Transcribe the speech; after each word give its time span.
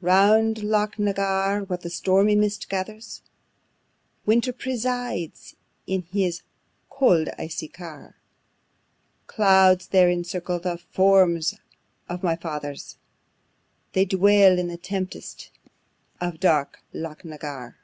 Round 0.00 0.64
Loch 0.64 0.98
na 0.98 1.12
Garr, 1.12 1.62
while 1.62 1.78
the 1.78 1.90
stormy 1.90 2.34
mist 2.34 2.68
gathers, 2.68 3.22
Winter 4.24 4.52
presides 4.52 5.54
in 5.86 6.02
his 6.10 6.42
cold 6.90 7.28
icy 7.38 7.68
car: 7.68 8.16
Clouds, 9.28 9.86
there, 9.86 10.10
encircle 10.10 10.58
the 10.58 10.76
forms 10.90 11.54
of 12.08 12.24
my 12.24 12.34
Fathers; 12.34 12.96
They 13.92 14.04
dwell 14.04 14.58
in 14.58 14.66
the 14.66 14.76
tempests 14.76 15.52
of 16.20 16.40
dark 16.40 16.80
Loch 16.92 17.24
na 17.24 17.36
Garr. 17.36 17.76